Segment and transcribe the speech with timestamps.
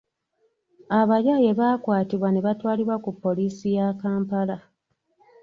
[0.99, 4.55] Abayaaye baakwatibwa ne batwalibwa ku poliiisi ya Kampala.